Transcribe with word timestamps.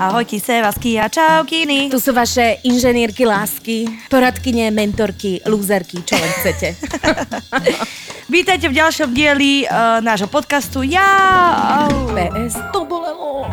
Ahojky, 0.00 0.40
sevasky 0.40 0.96
a 0.96 1.12
čaukiny. 1.12 1.92
Tu 1.92 2.00
sú 2.00 2.16
vaše 2.16 2.56
inženýrky 2.64 3.28
lásky, 3.28 3.84
poradkyne, 4.08 4.72
mentorky, 4.72 5.44
lúzerky, 5.44 6.00
čo 6.00 6.16
len 6.16 6.32
chcete. 6.40 6.72
Vítajte 8.32 8.72
v 8.72 8.80
ďalšom 8.80 9.12
dieli 9.12 9.68
uh, 9.68 10.00
nášho 10.00 10.24
podcastu. 10.32 10.80
Ja... 10.88 11.84
PS, 12.16 12.56
to 12.72 12.88
bolelo. 12.88 13.44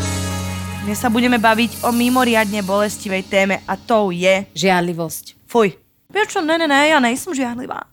Dnes 0.88 0.96
sa 0.96 1.12
budeme 1.12 1.36
baviť 1.36 1.84
o 1.84 1.92
mimoriadne 1.92 2.64
bolestivej 2.64 3.28
téme 3.28 3.60
a 3.68 3.76
tou 3.76 4.16
je... 4.16 4.48
Žiadlivosť. 4.56 5.52
Fuj. 5.52 5.76
Vieš 6.08 6.28
čo, 6.32 6.40
ne, 6.48 6.56
ne, 6.56 6.72
ne, 6.72 6.96
ja 6.96 7.04
nejsem 7.04 7.36
žiadlivá. 7.36 7.92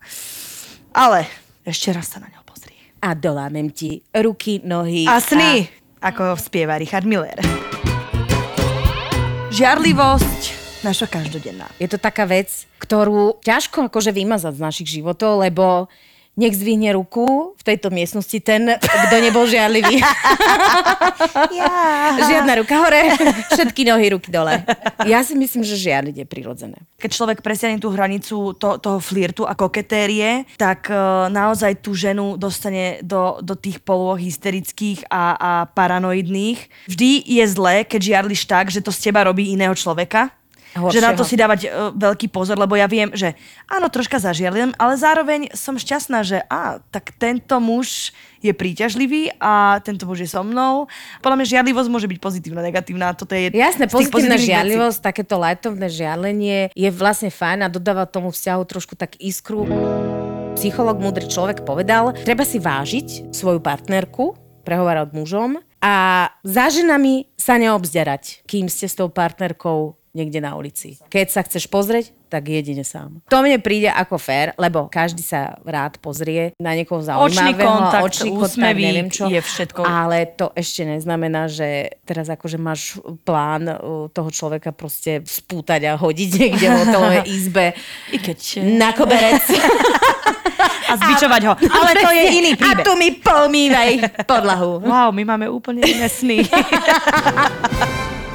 Ale 0.95 1.27
ešte 1.67 1.91
raz 1.91 2.07
sa 2.07 2.23
na 2.23 2.31
ňo 2.31 2.47
pozri. 2.47 2.79
A 3.03 3.19
dolámem 3.19 3.75
ti 3.75 4.07
ruky, 4.15 4.63
nohy. 4.63 5.11
A 5.11 5.19
sny, 5.19 5.67
ako 5.99 6.39
spieva 6.39 6.79
Richard 6.79 7.03
Miller. 7.03 7.74
Žiarlivosť, 9.55 10.43
naša 10.83 11.07
každodenná. 11.07 11.71
Je 11.79 11.87
to 11.87 11.95
taká 11.95 12.27
vec, 12.27 12.51
ktorú 12.83 13.39
ťažko 13.39 13.87
akože 13.87 14.11
vymazať 14.11 14.59
z 14.59 14.65
našich 14.67 14.89
životov, 14.99 15.47
lebo 15.47 15.87
nech 16.35 16.55
zvihne 16.55 16.91
ruku 16.99 17.55
v 17.55 17.63
tejto 17.63 17.95
miestnosti 17.95 18.39
ten, 18.43 18.75
kto 18.79 19.17
nebol 19.23 19.47
žiarlivý. 19.47 20.03
Ja. 21.55 22.19
Žiadna 22.19 22.53
ruka 22.59 22.75
hore, 22.83 23.15
všetky 23.55 23.87
nohy, 23.87 24.13
ruky 24.13 24.29
dole. 24.29 24.67
Ja 25.07 25.23
si 25.23 25.39
myslím, 25.39 25.63
že 25.63 25.79
žiarliť 25.79 26.25
je 26.25 26.27
prirodzené. 26.27 26.79
Keď 26.99 27.11
človek 27.11 27.39
presiahne 27.41 27.79
tú 27.79 27.95
hranicu 27.95 28.53
to, 28.59 28.77
toho 28.83 28.99
flirtu 28.99 29.47
a 29.47 29.55
koketérie, 29.55 30.45
tak 30.59 30.91
uh, 30.91 31.31
naozaj 31.31 31.81
tú 31.81 31.95
ženu 31.95 32.35
dostane 32.35 32.99
do, 33.01 33.39
do 33.41 33.55
tých 33.55 33.81
polôch 33.81 34.19
hysterických 34.19 35.07
a, 35.09 35.25
a 35.39 35.53
paranoidných. 35.71 36.91
Vždy 36.91 37.11
je 37.25 37.45
zlé, 37.47 37.87
keď 37.87 38.01
žiarliš 38.03 38.43
tak, 38.45 38.69
že 38.75 38.83
to 38.83 38.91
z 38.91 39.11
teba 39.11 39.25
robí 39.25 39.55
iného 39.55 39.73
človeka. 39.77 40.35
Horšieho. 40.75 40.91
Že 40.91 41.01
na 41.07 41.11
to 41.15 41.23
si 41.23 41.39
dávať 41.39 41.61
uh, 41.67 41.95
veľký 41.95 42.27
pozor, 42.35 42.59
lebo 42.59 42.75
ja 42.75 42.91
viem, 42.91 43.15
že 43.15 43.39
áno, 43.71 43.87
troška 43.87 44.19
zažiarlím, 44.19 44.75
ale 44.75 44.99
zároveň 44.99 45.55
som 45.55 45.79
šťastná, 45.79 46.27
že 46.27 46.43
á, 46.51 46.83
tak 46.91 47.15
tento 47.15 47.63
muž 47.63 48.11
je 48.43 48.51
príťažlivý 48.51 49.31
a 49.39 49.79
tento 49.87 50.05
muž 50.05 50.27
je 50.27 50.29
so 50.29 50.43
mnou. 50.43 50.91
Podľa 51.23 51.37
mňa 51.39 51.47
žiarlivosť 51.55 51.89
môže 51.89 52.11
byť 52.11 52.19
pozitívna, 52.19 52.61
negatívna. 52.61 53.15
Toto 53.15 53.33
je 53.33 53.55
Jasné, 53.55 53.87
pozitívna 53.87 54.37
pozitívnych 54.37 54.45
žiarlivosť, 54.51 54.99
takéto 55.01 55.39
lightovné 55.39 55.87
žiarlenie 55.89 56.59
je 56.75 56.91
vlastne 56.91 57.31
fajn 57.31 57.65
a 57.65 57.73
dodáva 57.73 58.05
tomu 58.05 58.35
vzťahu 58.35 58.63
trošku 58.67 58.99
tak 58.99 59.17
iskru. 59.23 59.65
Psycholog, 60.59 60.99
múdry 60.99 61.31
človek 61.31 61.63
povedal, 61.63 62.15
treba 62.27 62.43
si 62.43 62.59
vážiť 62.59 63.33
svoju 63.33 63.63
partnerku, 63.63 64.35
prehováral 64.67 65.07
mužom, 65.15 65.63
a 65.85 66.33
za 66.41 66.73
ženami 66.73 67.29
sa 67.37 67.61
neobzderať, 67.61 68.49
kým 68.49 68.73
ste 68.73 68.89
s 68.89 68.97
tou 68.97 69.13
partnerkou 69.13 70.01
niekde 70.15 70.39
na 70.39 70.55
ulici. 70.55 70.97
Keď 71.11 71.27
sa 71.29 71.43
chceš 71.43 71.67
pozrieť, 71.67 72.15
tak 72.31 72.51
jedine 72.51 72.83
sám. 72.83 73.23
To 73.31 73.43
mne 73.43 73.63
príde 73.63 73.87
ako 73.87 74.19
fér, 74.19 74.55
lebo 74.55 74.91
každý 74.91 75.23
sa 75.23 75.55
rád 75.63 75.99
pozrie 75.99 76.51
na 76.59 76.75
niekoho 76.75 76.99
Očný 76.99 77.07
zaujímavého. 77.55 77.63
kontakt, 77.63 78.03
očný 78.03 78.31
kontakt, 78.35 78.59
neviem 78.59 79.07
čo. 79.07 79.31
je 79.31 79.39
všetko. 79.39 79.81
Ale 79.83 80.27
to 80.35 80.51
ešte 80.55 80.83
neznamená, 80.83 81.47
že 81.47 81.95
teraz 82.03 82.27
akože 82.27 82.59
máš 82.59 82.99
plán 83.23 83.71
uh, 83.71 84.07
toho 84.11 84.31
človeka 84.31 84.71
proste 84.71 85.23
spútať 85.23 85.91
a 85.91 85.93
hodiť 85.95 86.31
niekde 86.33 86.67
v 86.67 86.75
hotelovej 86.81 87.23
izbe 87.39 87.67
I 88.11 88.19
keď... 88.19 88.39
na 88.67 88.91
koberec. 88.91 89.45
A 90.85 90.97
zbičovať 90.97 91.43
ho. 91.49 91.53
Ale 91.77 91.91
to 91.97 92.11
je 92.13 92.25
iný 92.39 92.53
A 92.55 92.61
príbeh. 92.61 92.85
tu 92.87 92.93
mi 92.95 93.09
pomývaj 93.11 93.91
podlahu. 94.25 94.79
Wow, 94.81 95.11
my 95.11 95.23
máme 95.27 95.47
úplne 95.49 95.83
iné 95.83 96.07
sny. 96.07 96.45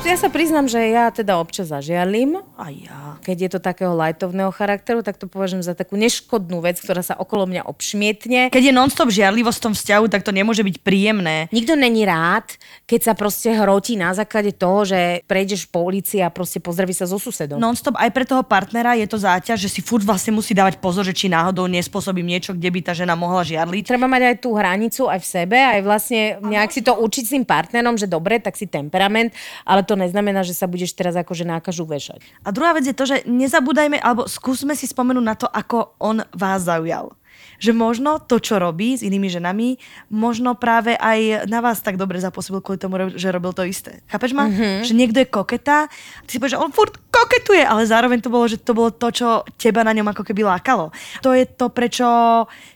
Ja 0.10 0.18
sa 0.18 0.34
priznám, 0.34 0.66
že 0.66 0.82
ja 0.90 1.14
teda 1.14 1.38
občas 1.38 1.70
zažialím. 1.70 2.42
A 2.58 2.74
ja. 2.74 3.22
Keď 3.22 3.38
je 3.46 3.50
to 3.54 3.60
takého 3.62 3.94
lightovného 3.94 4.50
charakteru, 4.50 5.06
tak 5.06 5.22
to 5.22 5.30
považujem 5.30 5.62
za 5.62 5.78
takú 5.78 6.02
neškodnú 6.02 6.66
vec, 6.66 6.82
ktorá 6.82 7.06
sa 7.06 7.14
okolo 7.14 7.46
mňa 7.46 7.70
obšmietne. 7.70 8.50
Keď 8.50 8.64
je 8.66 8.74
non-stop 8.74 9.14
žiarlivosť 9.14 9.62
v 9.62 9.66
tom 9.70 9.74
vzťahu, 9.78 10.06
tak 10.10 10.26
to 10.26 10.34
nemôže 10.34 10.66
byť 10.66 10.82
príjemné. 10.82 11.46
Nikto 11.54 11.78
není 11.78 12.10
rád, 12.10 12.58
keď 12.90 13.06
sa 13.06 13.14
proste 13.14 13.54
hrotí 13.54 14.02
na 14.02 14.10
základe 14.18 14.50
toho, 14.58 14.82
že 14.82 15.22
prejdeš 15.30 15.70
po 15.70 15.86
ulici 15.86 16.26
a 16.26 16.34
proste 16.34 16.58
pozdraví 16.58 16.90
sa 16.90 17.06
so 17.06 17.22
susedom. 17.22 17.62
Non-stop 17.62 17.94
aj 17.94 18.10
pre 18.10 18.26
toho 18.26 18.42
partnera 18.42 18.98
je 18.98 19.06
to 19.06 19.22
záťaž, 19.22 19.62
že 19.62 19.70
si 19.70 19.86
furt 19.86 20.02
vlastne 20.02 20.34
musí 20.34 20.58
dávať 20.58 20.82
pozor, 20.82 21.06
že 21.06 21.14
či 21.14 21.30
náhodou 21.30 21.70
nespôsobím 21.70 22.26
niečo, 22.26 22.58
kde 22.58 22.74
by 22.74 22.80
tá 22.82 22.98
žena 22.98 23.14
mohla 23.14 23.46
žiarliť. 23.46 23.86
Treba 23.86 24.10
mať 24.10 24.26
aj 24.26 24.36
tú 24.42 24.58
hranicu 24.58 25.06
aj 25.06 25.22
v 25.22 25.28
sebe, 25.30 25.58
aj 25.62 25.86
vlastne 25.86 26.42
nejak 26.42 26.74
si 26.74 26.82
to 26.82 26.98
učiť 26.98 27.24
s 27.30 27.34
tým 27.38 27.46
partnerom, 27.46 27.94
že 27.94 28.10
dobre, 28.10 28.42
tak 28.42 28.58
si 28.58 28.66
temperament, 28.66 29.30
ale 29.70 29.86
to 29.86 29.99
neznamená, 30.00 30.48
že 30.48 30.56
sa 30.56 30.66
budeš 30.66 30.96
teraz 30.96 31.20
akože 31.20 31.44
nákažu 31.44 31.84
vešať. 31.84 32.24
A 32.48 32.50
druhá 32.56 32.72
vec 32.72 32.88
je 32.88 32.96
to, 32.96 33.04
že 33.04 33.28
nezabúdajme, 33.28 34.00
alebo 34.00 34.26
skúsme 34.26 34.72
si 34.74 34.88
spomenúť 34.88 35.26
na 35.26 35.36
to, 35.36 35.46
ako 35.52 36.00
on 36.00 36.24
vás 36.32 36.64
zaujal. 36.64 37.12
Že 37.60 37.76
možno 37.76 38.24
to, 38.24 38.40
čo 38.40 38.56
robí 38.60 38.96
s 38.96 39.04
inými 39.04 39.28
ženami, 39.28 39.76
možno 40.12 40.56
práve 40.56 40.96
aj 40.96 41.48
na 41.48 41.60
vás 41.60 41.84
tak 41.84 42.00
dobre 42.00 42.20
zapôsobil 42.20 42.64
kvôli 42.64 42.80
tomu, 42.80 42.96
že 43.16 43.32
robil 43.32 43.52
to 43.52 43.68
isté. 43.68 44.00
Chápeš 44.08 44.32
ma? 44.32 44.48
Mm-hmm. 44.48 44.88
Že 44.88 44.94
niekto 44.96 45.18
je 45.20 45.28
koketa, 45.28 45.92
ty 46.24 46.30
si 46.36 46.40
povieš, 46.40 46.56
že 46.56 46.64
on 46.64 46.72
furt 46.72 46.96
koketuje, 47.12 47.64
ale 47.64 47.84
zároveň 47.84 48.24
to 48.24 48.32
bolo, 48.32 48.48
že 48.48 48.60
to 48.60 48.72
bolo 48.72 48.92
to, 48.96 49.12
čo 49.12 49.44
teba 49.60 49.84
na 49.84 49.92
ňom 49.92 50.08
ako 50.08 50.24
keby 50.24 50.48
lákalo. 50.48 50.92
To 51.20 51.36
je 51.36 51.44
to, 51.44 51.68
prečo 51.68 52.08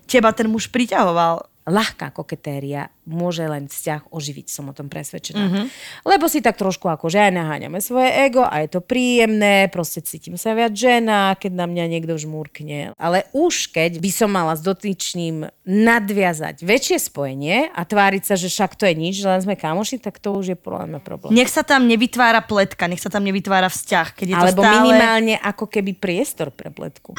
teba 0.04 0.36
ten 0.36 0.52
muž 0.52 0.68
priťahoval. 0.68 1.53
Ľahká 1.64 2.12
koketéria 2.12 2.92
môže 3.04 3.44
len 3.44 3.68
vzťah 3.68 4.12
oživiť, 4.12 4.48
som 4.48 4.72
o 4.72 4.74
tom 4.76 4.88
presvedčená. 4.88 5.44
Mm-hmm. 5.44 5.66
Lebo 6.08 6.32
si 6.32 6.40
tak 6.40 6.56
trošku 6.56 6.88
akože 6.88 7.20
aj 7.20 7.32
naháňame 7.36 7.84
svoje 7.84 8.12
ego 8.24 8.48
a 8.48 8.64
je 8.64 8.72
to 8.72 8.80
príjemné, 8.80 9.68
proste 9.68 10.00
cítim 10.04 10.40
sa 10.40 10.56
viac 10.56 10.72
žena, 10.72 11.36
keď 11.36 11.52
na 11.52 11.66
mňa 11.68 11.86
niekto 11.92 12.16
žmúrkne. 12.16 12.96
Ale 12.96 13.28
už 13.36 13.76
keď 13.76 14.00
by 14.00 14.12
som 14.12 14.32
mala 14.32 14.56
s 14.56 14.64
dotyčným 14.64 15.52
nadviazať 15.68 16.64
väčšie 16.64 16.98
spojenie 17.12 17.72
a 17.72 17.82
tváriť 17.84 18.24
sa, 18.24 18.36
že 18.40 18.48
však 18.48 18.80
to 18.80 18.88
je 18.88 18.96
nič, 18.96 19.20
len 19.24 19.44
sme 19.44 19.60
kamoši, 19.60 20.00
tak 20.00 20.20
to 20.24 20.32
už 20.36 20.56
je 20.56 20.58
mňa 20.60 21.00
problém. 21.04 21.36
Nech 21.36 21.52
sa 21.52 21.64
tam 21.68 21.88
nevytvára 21.88 22.44
pletka, 22.44 22.88
nech 22.88 23.04
sa 23.04 23.12
tam 23.12 23.24
nevytvára 23.28 23.68
vzťah. 23.68 24.08
Keď 24.16 24.28
je 24.32 24.36
to 24.36 24.48
Alebo 24.48 24.62
stále... 24.64 24.76
minimálne 24.80 25.36
ako 25.40 25.68
keby 25.68 25.92
priestor 25.96 26.52
pre 26.52 26.72
pletku. 26.72 27.16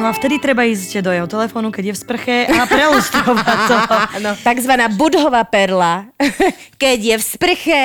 No 0.00 0.08
a 0.08 0.16
vtedy 0.16 0.40
treba 0.40 0.64
ísť 0.64 1.04
do 1.04 1.12
jeho 1.12 1.28
telefónu, 1.28 1.68
keď 1.68 1.92
je 1.92 1.94
v 1.94 2.00
sprche 2.00 2.36
a 2.48 2.64
preustrovať 2.64 3.58
to. 3.68 3.76
No, 4.24 4.32
takzvaná 4.40 4.88
budhová 4.88 5.44
perla. 5.44 6.08
Keď 6.82 6.98
je 7.04 7.16
v 7.20 7.24
sprche, 7.24 7.80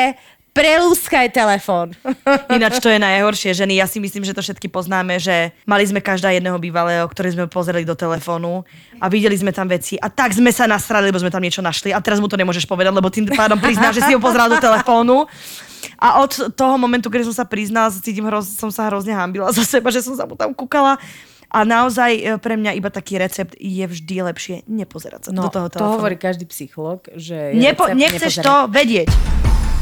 prelúskaj 0.55 1.35
telefón. 1.35 1.91
Ináč 2.55 2.79
to 2.79 2.87
je 2.87 2.95
najhoršie, 3.03 3.51
ženy. 3.51 3.75
Ja 3.75 3.87
si 3.91 3.99
myslím, 3.99 4.23
že 4.23 4.31
to 4.31 4.39
všetky 4.39 4.71
poznáme, 4.71 5.19
že 5.19 5.51
mali 5.67 5.83
sme 5.83 5.99
každá 5.99 6.31
jedného 6.31 6.55
bývalého, 6.55 7.03
ktorý 7.03 7.35
sme 7.35 7.45
pozerali 7.51 7.83
do 7.83 7.99
telefónu 7.99 8.63
a 9.03 9.11
videli 9.11 9.35
sme 9.35 9.51
tam 9.51 9.67
veci 9.67 9.99
a 9.99 10.07
tak 10.07 10.31
sme 10.31 10.55
sa 10.55 10.71
nasrali, 10.71 11.11
lebo 11.11 11.19
sme 11.19 11.31
tam 11.31 11.43
niečo 11.43 11.59
našli 11.59 11.91
a 11.91 11.99
teraz 11.99 12.23
mu 12.23 12.31
to 12.31 12.39
nemôžeš 12.39 12.63
povedať, 12.63 12.95
lebo 12.95 13.11
tým 13.11 13.27
pádom 13.27 13.59
priznáš, 13.59 13.99
že 13.99 14.07
si 14.07 14.15
ho 14.15 14.23
pozeral 14.23 14.47
do 14.47 14.55
telefónu. 14.63 15.27
A 15.99 16.23
od 16.23 16.31
toho 16.55 16.75
momentu, 16.79 17.11
kedy 17.11 17.27
som 17.27 17.35
sa 17.35 17.45
priznala, 17.45 17.91
cítim 17.91 18.25
hroz, 18.25 18.55
som 18.55 18.71
sa 18.71 18.87
hrozne 18.87 19.11
hambila 19.11 19.51
za 19.51 19.61
seba, 19.67 19.91
že 19.91 20.01
som 20.01 20.15
sa 20.15 20.23
mu 20.23 20.39
tam 20.39 20.55
kúkala. 20.55 20.97
A 21.47 21.61
naozaj 21.61 22.11
e, 22.13 22.21
pre 22.37 22.55
mňa 22.55 22.73
iba 22.73 22.87
taký 22.87 23.15
recept 23.15 23.53
je 23.53 23.83
vždy 23.83 24.15
lepšie 24.23 24.55
nepozerať 24.65 25.21
sa 25.25 25.29
No, 25.31 25.45
do 25.45 25.49
toho 25.49 25.67
to 25.67 25.77
telefónu. 25.77 25.95
hovorí 25.95 26.15
každý 26.15 26.45
psycholog, 26.45 27.05
že... 27.11 27.51
Nepo, 27.51 27.85
nechceš 27.87 28.39
nepozerať. 28.39 28.43
to 28.43 28.55
vedieť. 28.69 29.09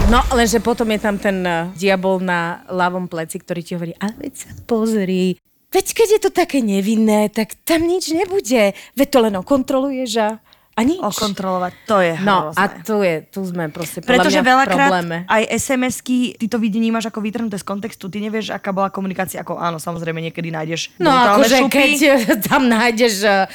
No, 0.06 0.20
lenže 0.32 0.60
potom 0.60 0.86
je 0.88 1.00
tam 1.00 1.16
ten 1.16 1.38
uh, 1.42 1.72
diabol 1.74 2.20
na 2.20 2.62
ľavom 2.68 3.08
pleci, 3.08 3.40
ktorý 3.40 3.62
ti 3.62 3.72
hovorí, 3.74 3.96
ale 3.96 4.14
veď 4.20 4.34
sa 4.36 4.50
pozri, 4.64 5.40
veď 5.70 5.86
keď 5.90 6.08
je 6.10 6.22
to 6.22 6.32
také 6.32 6.60
nevinné, 6.60 7.28
tak 7.28 7.56
tam 7.64 7.84
nič 7.84 8.12
nebude. 8.12 8.76
Veď 8.94 9.08
to 9.08 9.20
len 9.22 9.36
okontroluješ 9.36 10.12
a, 10.20 10.30
a 10.74 10.82
nič. 10.82 10.98
Okontrolovať, 11.00 11.74
to 11.86 11.98
je 11.98 12.14
No 12.20 12.50
hrozné. 12.50 12.58
a 12.58 12.64
tu 12.82 12.96
je, 13.00 13.16
tu 13.28 13.40
sme 13.46 13.70
proste 13.70 14.02
Pretože 14.02 14.42
veľakrát 14.42 14.90
probléme. 14.90 15.18
aj 15.26 15.44
SMS-ky, 15.54 16.34
ty 16.34 16.46
to 16.46 16.58
vnímaš 16.58 17.08
ako 17.08 17.22
vytrhnuté 17.22 17.56
z 17.56 17.64
kontextu, 17.64 18.10
ty 18.10 18.18
nevieš, 18.18 18.50
aká 18.50 18.70
bola 18.70 18.90
komunikácia, 18.90 19.38
ako 19.38 19.56
áno, 19.56 19.78
samozrejme 19.78 20.18
niekedy 20.20 20.50
nájdeš 20.50 20.98
No 20.98 21.14
akože 21.14 21.58
šupy. 21.62 21.72
keď 21.72 21.94
tam 22.50 22.66
nájdeš 22.66 23.14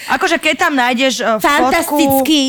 Akože 0.08 0.36
keď 0.38 0.54
tam 0.56 0.72
nájdeš 0.74 1.14
uh, 1.18 1.36
fotku 1.36 1.42
fantastický 1.42 2.42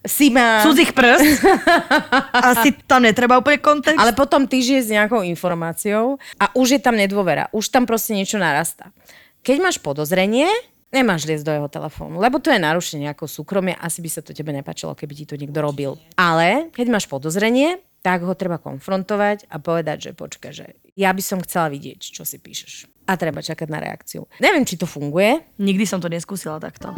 si 0.00 0.28
má... 0.28 0.64
cudzích 0.64 0.92
prst, 0.92 1.44
asi 2.52 2.72
tam 2.84 3.04
netreba 3.04 3.36
úplne 3.36 3.56
kontext. 3.56 3.96
Ale 3.96 4.12
potom 4.12 4.44
ty 4.44 4.60
žiješ 4.60 4.88
s 4.88 4.94
nejakou 4.94 5.20
informáciou 5.20 6.16
a 6.36 6.48
už 6.52 6.76
je 6.76 6.80
tam 6.80 6.96
nedôvera. 6.96 7.52
Už 7.52 7.68
tam 7.68 7.84
proste 7.84 8.12
niečo 8.12 8.36
narastá. 8.36 8.92
Keď 9.40 9.56
máš 9.60 9.76
podozrenie, 9.76 10.48
nemáš 10.90 11.26
liesť 11.26 11.46
do 11.46 11.52
jeho 11.54 11.68
telefónu, 11.70 12.18
lebo 12.18 12.42
to 12.42 12.50
je 12.50 12.60
narušenie 12.62 13.10
nejakého 13.10 13.30
súkromia. 13.30 13.78
Asi 13.78 14.02
by 14.02 14.10
sa 14.10 14.20
to 14.22 14.34
tebe 14.34 14.50
nepačilo, 14.50 14.94
keby 14.94 15.12
ti 15.14 15.24
to 15.26 15.38
niekto 15.38 15.58
robil. 15.62 15.96
Ale 16.18 16.70
keď 16.74 16.86
máš 16.90 17.06
podozrenie, 17.06 17.82
tak 18.00 18.24
ho 18.24 18.32
treba 18.32 18.56
konfrontovať 18.56 19.46
a 19.52 19.60
povedať, 19.60 20.10
že 20.10 20.16
počkaj, 20.16 20.52
že 20.52 20.66
ja 20.96 21.12
by 21.12 21.22
som 21.22 21.38
chcela 21.44 21.68
vidieť, 21.68 22.00
čo 22.00 22.24
si 22.24 22.40
píšeš. 22.40 22.88
A 23.10 23.18
treba 23.18 23.42
čakať 23.42 23.68
na 23.68 23.82
reakciu. 23.82 24.30
Neviem, 24.38 24.64
či 24.64 24.78
to 24.78 24.86
funguje. 24.86 25.42
Nikdy 25.58 25.84
som 25.84 25.98
to 25.98 26.08
neskúsila 26.08 26.62
takto. 26.62 26.94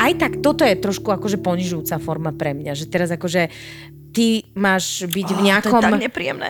Aj 0.00 0.12
tak 0.16 0.40
toto 0.40 0.64
je 0.64 0.78
trošku 0.78 1.12
akože 1.12 1.42
ponižujúca 1.44 2.00
forma 2.00 2.32
pre 2.32 2.56
mňa, 2.56 2.72
že 2.72 2.88
teraz 2.88 3.12
akože 3.12 3.52
ty 4.10 4.44
máš 4.58 5.06
byť 5.06 5.28
v 5.30 5.38
to 5.38 5.40
je 5.40 5.46
nejakom, 5.46 5.82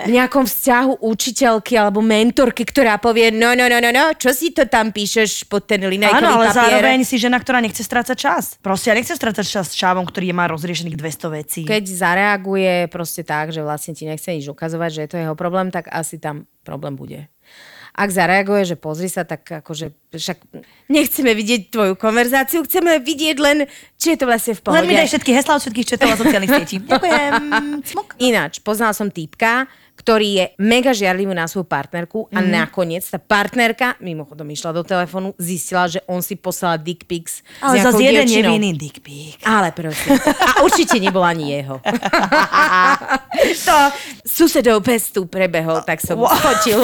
v 0.08 0.12
nejakom 0.12 0.44
vzťahu 0.48 0.92
učiteľky 1.04 1.76
alebo 1.76 2.00
mentorky, 2.00 2.64
ktorá 2.64 2.96
povie, 2.96 3.28
no, 3.30 3.52
no, 3.52 3.68
no, 3.68 3.78
no, 3.78 3.90
no, 3.92 4.04
čo 4.16 4.32
si 4.32 4.50
to 4.50 4.66
tam 4.66 4.90
píšeš 4.90 5.46
pod 5.46 5.68
ten 5.68 5.84
linajkový 5.84 6.24
Áno, 6.24 6.40
ale 6.40 6.46
papier? 6.50 6.80
zároveň 6.80 6.98
si 7.04 7.16
žena, 7.20 7.36
ktorá 7.38 7.60
nechce 7.60 7.84
strácať 7.84 8.16
čas. 8.16 8.44
Proste 8.58 8.90
ja 8.90 8.96
nechcem 8.96 9.14
strácať 9.14 9.46
čas 9.46 9.72
s 9.72 9.76
čávom, 9.76 10.02
ktorý 10.08 10.32
má 10.32 10.48
rozriešených 10.48 10.96
200 10.96 11.36
vecí. 11.38 11.60
Keď 11.68 11.84
zareaguje 11.84 12.88
proste 12.88 13.22
tak, 13.22 13.52
že 13.52 13.60
vlastne 13.60 13.92
ti 13.92 14.08
nechce 14.08 14.32
nič 14.32 14.48
ukazovať, 14.48 14.90
že 14.90 15.00
je 15.04 15.10
to 15.12 15.18
jeho 15.20 15.36
problém, 15.36 15.68
tak 15.68 15.86
asi 15.92 16.16
tam 16.16 16.48
problém 16.64 16.96
bude. 16.96 17.28
Ak 17.90 18.14
zareaguje, 18.14 18.74
že 18.74 18.76
pozri 18.78 19.10
sa, 19.10 19.26
tak 19.26 19.42
akože 19.42 19.90
však 20.14 20.38
nechceme 20.86 21.34
vidieť 21.34 21.74
tvoju 21.74 21.94
konverzáciu, 21.98 22.62
chceme 22.66 23.02
vidieť 23.02 23.36
len, 23.42 23.66
či 23.98 24.14
je 24.14 24.18
to 24.22 24.26
vlastne 24.30 24.54
v 24.54 24.60
pohode. 24.62 24.82
Len 24.82 24.88
mi 24.90 24.98
daj 24.98 25.10
všetky 25.10 25.30
heslá 25.34 25.58
od 25.58 25.62
všetkých 25.66 25.88
četov 25.96 26.08
a 26.10 26.16
sociálnych 26.18 26.52
sietí. 26.54 26.76
Ďakujem. 26.90 27.32
Smok. 27.82 28.08
Ináč, 28.22 28.62
poznala 28.62 28.94
som 28.94 29.10
týpka, 29.10 29.66
ktorý 30.00 30.28
je 30.32 30.44
mega 30.56 30.96
žiarlivý 30.96 31.36
na 31.36 31.44
svoju 31.44 31.68
partnerku 31.68 32.32
a 32.32 32.40
Mhm. 32.40 32.48
nakoniec 32.48 33.04
tá 33.04 33.20
partnerka, 33.20 34.00
mimochodom 34.00 34.48
išla 34.48 34.72
do 34.72 34.80
telefónu, 34.80 35.36
zistila, 35.36 35.84
že 35.84 36.00
on 36.08 36.24
si 36.24 36.40
poslal 36.40 36.80
dick 36.80 37.04
pics 37.04 37.44
Ale 37.60 37.84
zase 37.84 38.00
jeden 38.00 38.24
nevinný 38.24 38.72
dick 38.72 39.04
pic. 39.04 39.36
Ale 39.44 39.76
prosím. 39.76 40.16
A 40.56 40.64
určite 40.64 40.96
nebol 40.96 41.20
ani 41.20 41.60
jeho. 41.60 41.84
to 43.68 43.76
susedov 44.24 44.80
pestu 44.80 45.28
prebehol, 45.28 45.84
tak 45.84 46.00
som 46.00 46.16
wow. 46.16 46.32
fotil. 46.32 46.80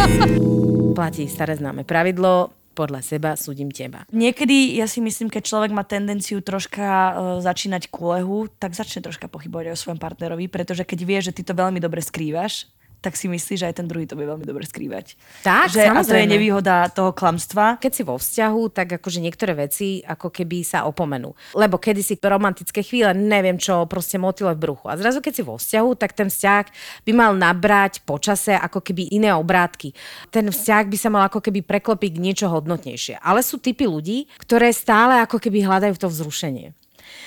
Platí 0.96 1.26
staré 1.26 1.56
známe 1.58 1.82
pravidlo, 1.82 2.61
podľa 2.72 3.04
seba 3.04 3.36
súdim 3.36 3.68
teba. 3.68 4.08
Niekedy 4.10 4.76
ja 4.80 4.88
si 4.88 5.04
myslím, 5.04 5.28
keď 5.28 5.42
človek 5.44 5.70
má 5.70 5.84
tendenciu 5.84 6.40
troška 6.40 6.84
uh, 6.84 7.12
začínať 7.38 7.92
kulehu, 7.92 8.48
tak 8.56 8.72
začne 8.72 9.04
troška 9.04 9.28
pochybovať 9.28 9.72
o 9.72 9.78
svojom 9.78 10.00
partnerovi, 10.00 10.48
pretože 10.48 10.82
keď 10.82 10.98
vie, 11.04 11.18
že 11.20 11.32
ty 11.36 11.44
to 11.44 11.52
veľmi 11.52 11.78
dobre 11.78 12.00
skrývaš, 12.00 12.66
tak 13.02 13.18
si 13.18 13.26
myslí, 13.26 13.58
že 13.58 13.66
aj 13.66 13.82
ten 13.82 13.86
druhý 13.90 14.06
to 14.06 14.14
bude 14.14 14.30
veľmi 14.30 14.46
dobre 14.46 14.62
skrývať. 14.62 15.18
Tak, 15.42 15.74
že, 15.74 15.82
a 15.90 15.98
to 15.98 16.06
je 16.06 16.22
samozrejme. 16.22 16.30
nevýhoda 16.30 16.86
toho 16.94 17.10
klamstva. 17.10 17.82
Keď 17.82 17.92
si 17.92 18.02
vo 18.06 18.14
vzťahu, 18.14 18.62
tak 18.70 19.02
akože 19.02 19.18
niektoré 19.18 19.58
veci 19.58 20.00
ako 20.06 20.30
keby 20.30 20.62
sa 20.62 20.86
opomenú. 20.86 21.34
Lebo 21.58 21.82
kedy 21.82 22.00
si 22.00 22.14
romantické 22.22 22.86
chvíle, 22.86 23.10
neviem 23.10 23.58
čo, 23.58 23.82
proste 23.90 24.22
motile 24.22 24.54
v 24.54 24.70
bruchu. 24.70 24.86
A 24.86 24.94
zrazu 24.94 25.18
keď 25.18 25.32
si 25.34 25.42
vo 25.42 25.58
vzťahu, 25.58 25.90
tak 25.98 26.14
ten 26.14 26.30
vzťah 26.30 26.64
by 27.02 27.12
mal 27.12 27.34
nabrať 27.34 28.06
počase 28.06 28.54
ako 28.54 28.78
keby 28.78 29.10
iné 29.10 29.34
obrátky. 29.34 29.90
Ten 30.30 30.46
vzťah 30.46 30.84
by 30.86 30.96
sa 30.96 31.10
mal 31.10 31.26
ako 31.26 31.42
keby 31.42 31.66
preklopiť 31.66 32.10
k 32.14 32.22
niečo 32.22 32.46
hodnotnejšie. 32.46 33.18
Ale 33.18 33.42
sú 33.42 33.58
typy 33.58 33.90
ľudí, 33.90 34.30
ktoré 34.38 34.70
stále 34.70 35.18
ako 35.18 35.42
keby 35.42 35.66
hľadajú 35.66 35.98
to 35.98 36.06
vzrušenie. 36.06 36.70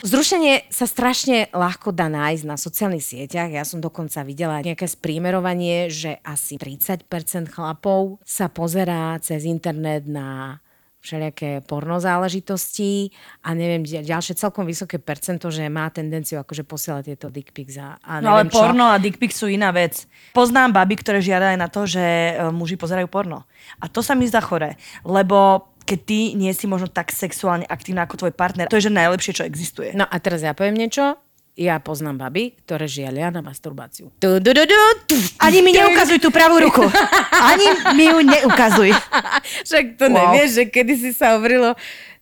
Vzrušenie 0.01 0.69
sa 0.69 0.85
strašne 0.85 1.47
ľahko 1.49 1.91
dá 1.91 2.07
nájsť 2.07 2.43
na 2.43 2.55
sociálnych 2.55 3.03
sieťach. 3.03 3.49
Ja 3.49 3.63
som 3.63 3.79
dokonca 3.79 4.21
videla 4.21 4.61
nejaké 4.61 4.85
sprímerovanie, 4.85 5.87
že 5.87 6.19
asi 6.21 6.57
30% 6.57 7.07
chlapov 7.49 8.19
sa 8.21 8.47
pozerá 8.47 9.15
cez 9.19 9.43
internet 9.43 10.05
na 10.05 10.59
všelijaké 10.99 11.61
porno 11.61 12.01
záležitosti 12.01 13.13
a 13.45 13.53
neviem, 13.53 13.85
ďal- 13.85 14.01
ďalšie 14.01 14.41
celkom 14.41 14.65
vysoké 14.65 14.97
percento, 14.97 15.53
že 15.53 15.69
má 15.69 15.85
tendenciu 15.93 16.41
akože 16.41 16.65
posielať 16.65 17.03
tieto 17.05 17.29
dick 17.29 17.53
pics 17.53 17.77
a, 17.77 18.01
a 18.01 18.25
No 18.25 18.33
ale 18.33 18.49
neviem 18.49 18.49
čo. 18.49 18.57
porno 18.57 18.85
a 18.89 18.97
dick 18.97 19.21
pic 19.21 19.29
sú 19.29 19.45
iná 19.45 19.69
vec. 19.69 20.09
Poznám 20.33 20.73
baby, 20.73 20.97
ktoré 20.97 21.21
žiadajú 21.21 21.61
na 21.61 21.69
to, 21.69 21.85
že 21.85 22.01
e, 22.01 22.49
muži 22.49 22.73
pozerajú 22.73 23.05
porno. 23.05 23.45
A 23.77 23.85
to 23.85 24.01
sa 24.01 24.17
mi 24.17 24.25
zdá 24.25 24.41
chore, 24.41 24.81
lebo 25.05 25.69
keď 25.85 25.99
ty 26.01 26.19
nie 26.33 26.49
si 26.51 26.65
možno 26.65 26.89
tak 26.89 27.09
sexuálne 27.09 27.63
aktívna 27.63 28.03
ako 28.03 28.17
tvoj 28.19 28.33
partner, 28.33 28.65
to 28.65 28.75
je 28.75 28.89
že 28.89 28.91
najlepšie, 28.91 29.31
čo 29.31 29.43
existuje. 29.43 29.93
No 29.93 30.03
a 30.03 30.15
teraz 30.17 30.41
ja 30.41 30.51
poviem 30.51 30.75
niečo. 30.75 31.15
Ja 31.55 31.79
poznám 31.79 32.19
baby, 32.19 32.51
ktoré 32.67 32.83
žialia 32.83 33.31
na 33.31 33.39
masturbáciu. 33.39 34.11
Tu, 34.19 34.27
du, 34.43 34.51
du, 34.51 34.63
du, 34.65 34.75
tu, 35.07 35.15
Ani 35.39 35.63
mi 35.63 35.71
neukazuj 35.71 36.19
tú 36.19 36.27
pravú 36.27 36.59
ruku. 36.59 36.83
Ani 37.31 37.63
mi 37.95 38.11
ju 38.11 38.19
neukazuj. 38.19 38.91
Však 39.67 39.95
to 39.95 40.11
Wow. 40.11 40.35
nevieš, 40.35 40.49
že 40.51 40.63
kedysi 40.67 41.15
sa 41.15 41.39
hovorilo, 41.39 41.71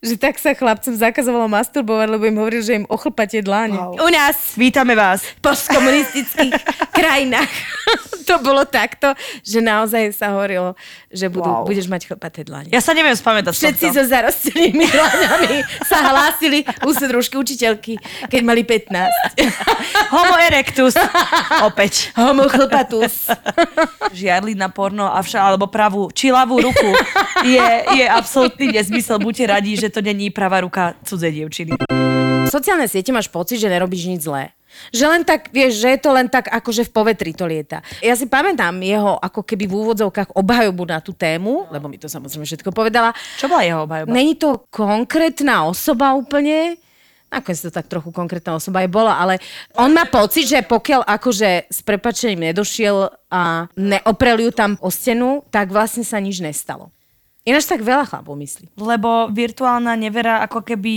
že 0.04 0.20
tak 0.20 0.36
sa 0.36 0.52
chlapcom 0.52 0.92
zakazovalo 0.92 1.48
masturbovať, 1.48 2.08
lebo 2.12 2.28
im 2.28 2.36
hovoril, 2.36 2.60
že 2.60 2.76
im 2.76 2.86
ochlpate 2.92 3.40
dláne. 3.40 3.80
Wow. 3.80 4.04
U 4.04 4.08
nás 4.12 4.52
Vítame 4.60 5.00
vás. 5.00 5.24
v 5.24 5.40
postkomunistických 5.40 6.52
krajinách 7.00 7.48
to 8.28 8.40
bolo 8.40 8.68
takto, 8.68 9.16
že 9.44 9.60
naozaj 9.60 10.12
sa 10.12 10.36
hovorilo, 10.36 10.76
že 11.08 11.28
budú, 11.28 11.46
Wow. 11.46 11.68
budeš 11.68 11.88
mať 11.88 12.08
chlpaté 12.08 12.42
dlane. 12.44 12.72
Ja 12.72 12.80
sa 12.80 12.92
neviem 12.92 13.14
spamätať 13.14 13.52
Všetci 13.54 13.86
so 13.94 14.04
zarostenými 14.04 14.84
dlaňami 14.84 15.56
sa 15.86 16.02
hlásili 16.02 16.66
u 16.82 16.92
sodružky 16.92 17.36
učiteľky, 17.36 18.00
keď 18.28 18.42
mali 18.42 18.64
15. 18.66 18.90
Homo 20.16 20.36
erectus. 20.42 20.98
Opäť. 21.62 22.10
Homo 22.18 22.48
chlpatus. 22.50 23.30
Žiadliť 24.10 24.58
na 24.58 24.74
porno 24.74 25.06
a 25.06 25.22
vša, 25.22 25.54
alebo 25.54 25.70
pravú, 25.70 26.10
či 26.10 26.34
ľavú 26.34 26.58
ruku 26.58 26.90
je, 27.46 27.68
je 27.94 28.06
absolútny 28.08 28.74
nezmysel. 28.74 29.22
Buďte 29.22 29.46
radi, 29.46 29.72
že 29.78 29.93
to 29.94 30.02
není 30.02 30.34
pravá 30.34 30.66
ruka 30.66 30.98
cudzej 31.06 31.32
dievčiny. 31.32 31.72
sociálne 32.50 32.90
siete 32.90 33.14
máš 33.14 33.30
pocit, 33.30 33.62
že 33.62 33.70
nerobíš 33.70 34.10
nič 34.10 34.26
zlé. 34.26 34.50
Že 34.90 35.06
len 35.06 35.22
tak, 35.22 35.54
vieš, 35.54 35.86
že 35.86 35.94
je 35.94 36.00
to 36.02 36.10
len 36.10 36.26
tak, 36.26 36.50
akože 36.50 36.90
v 36.90 36.92
povetri 36.94 37.32
to 37.34 37.46
lieta. 37.46 37.86
Ja 38.02 38.18
si 38.18 38.26
pamätám 38.26 38.74
jeho 38.82 39.22
ako 39.22 39.46
keby 39.46 39.70
v 39.70 39.74
úvodzovkách 39.86 40.34
obhajobu 40.34 40.90
na 40.90 40.98
tú 40.98 41.14
tému, 41.14 41.70
lebo 41.70 41.86
mi 41.86 42.02
to 42.02 42.10
samozrejme 42.10 42.46
všetko 42.46 42.74
povedala. 42.74 43.14
Čo 43.38 43.46
bola 43.46 43.62
jeho 43.62 43.86
obhajoba? 43.86 44.10
Není 44.10 44.34
to 44.42 44.66
konkrétna 44.74 45.70
osoba 45.70 46.18
úplne, 46.18 46.82
nakoniec 47.30 47.62
to 47.62 47.70
tak 47.74 47.90
trochu 47.90 48.10
konkrétna 48.14 48.58
osoba 48.58 48.86
aj 48.86 48.90
bola, 48.90 49.14
ale 49.18 49.42
on 49.78 49.90
má 49.94 50.06
pocit, 50.10 50.46
že 50.46 50.66
pokiaľ 50.66 51.06
akože 51.06 51.70
s 51.70 51.80
prepačením 51.86 52.54
nedošiel 52.54 53.10
a 53.34 53.70
neoprel 53.78 54.50
ju 54.50 54.52
tam 54.54 54.78
o 54.82 54.90
stenu, 54.94 55.42
tak 55.50 55.74
vlastne 55.74 56.06
sa 56.06 56.22
nič 56.22 56.42
nestalo. 56.42 56.94
Ináč 57.44 57.68
tak 57.68 57.84
veľa 57.84 58.08
chlapov 58.08 58.40
myslí. 58.40 58.72
Lebo 58.80 59.28
virtuálna 59.28 60.00
nevera 60.00 60.40
ako 60.48 60.64
keby... 60.64 60.94